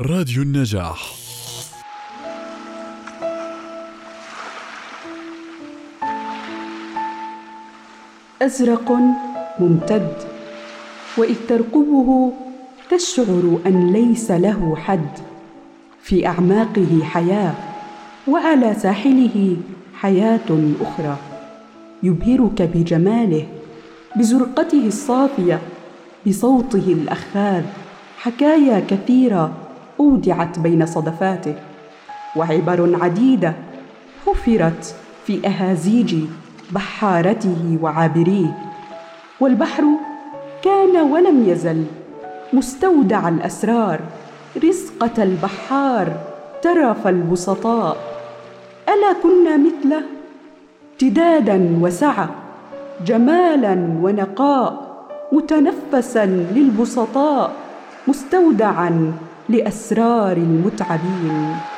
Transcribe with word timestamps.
راديو 0.00 0.42
النجاح. 0.42 1.14
أزرق 8.42 8.92
ممتد 9.60 10.12
وإذ 11.16 11.36
ترقبه 11.48 12.32
تشعر 12.90 13.58
أن 13.66 13.92
ليس 13.92 14.30
له 14.30 14.76
حد. 14.76 15.08
في 16.02 16.26
أعماقه 16.26 17.04
حياة 17.04 17.54
وعلى 18.28 18.74
ساحله 18.74 19.56
حياة 19.94 20.74
أخرى. 20.80 21.16
يبهرك 22.02 22.62
بجماله 22.62 23.46
بزرقته 24.16 24.86
الصافية 24.86 25.60
بصوته 26.26 26.92
الاخاذ 26.92 27.64
حكايا 28.18 28.80
كثيرة 28.80 29.63
أودعت 30.00 30.58
بين 30.58 30.86
صدفاته 30.86 31.54
وعبر 32.36 32.98
عديدة 33.02 33.54
حفرت 34.26 34.94
في 35.26 35.46
أهازيج 35.46 36.16
بحارته 36.70 37.78
وعابريه. 37.82 38.58
والبحر 39.40 39.84
كان 40.62 40.96
ولم 40.96 41.48
يزل 41.48 41.84
مستودع 42.52 43.28
الأسرار 43.28 44.00
رزقة 44.64 45.22
البحار 45.22 46.16
ترف 46.62 47.06
البسطاء 47.06 47.96
ألا 48.88 49.12
كنا 49.22 49.56
مثله؟ 49.56 50.02
امتدادا 50.94 51.78
وسعه 51.82 52.28
جمالا 53.06 53.72
ونقاء 54.02 54.94
متنفسا 55.32 56.26
للبسطاء 56.26 57.52
مستودعا 58.08 59.12
لأسرار 59.48 60.36
المتعبين. 60.36 61.73